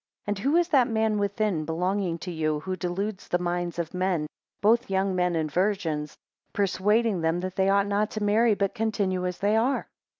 and 0.25 0.39
who 0.39 0.55
is 0.57 0.67
that 0.69 0.87
man 0.87 1.19
within, 1.19 1.63
belonging 1.63 2.17
to 2.17 2.31
you, 2.31 2.59
who 2.61 2.75
deludes 2.75 3.27
the 3.27 3.37
minds 3.37 3.77
of 3.77 3.93
men, 3.93 4.25
both 4.59 4.89
young 4.89 5.13
men 5.15 5.35
and 5.35 5.51
virgins, 5.51 6.17
persuading 6.53 7.21
them, 7.21 7.39
that 7.39 7.55
they 7.55 7.69
ought 7.69 7.85
not 7.85 8.09
to 8.09 8.23
marry, 8.23 8.55
but 8.55 8.73
continue 8.73 9.27
as 9.27 9.37
they 9.37 9.55
are? 9.55 9.87